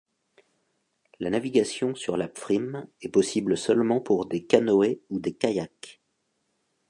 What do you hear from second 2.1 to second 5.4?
la Pfrimm est possible seulement pour des canoës ou des